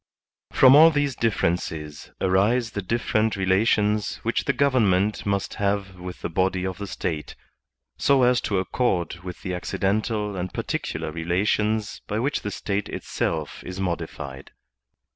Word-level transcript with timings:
From 0.51 0.75
all 0.75 0.89
these 0.89 1.15
differences 1.15 2.09
arise 2.19 2.71
the 2.71 2.81
different 2.81 3.35
relations 3.35 4.15
which 4.23 4.45
the 4.45 4.51
government 4.51 5.27
must 5.27 5.53
have 5.61 5.99
with 5.99 6.21
the 6.21 6.27
body 6.29 6.65
of 6.65 6.79
the 6.79 6.87
State, 6.87 7.35
so 7.99 8.23
as 8.23 8.41
to 8.41 8.57
accord 8.57 9.19
with 9.21 9.43
the 9.43 9.53
accidental 9.53 10.35
and 10.35 10.51
particular 10.51 11.11
relations 11.11 12.01
by 12.07 12.17
which 12.17 12.41
the 12.41 12.49
State 12.49 12.89
itself 12.89 13.63
is 13.63 13.79
modified. 13.79 14.49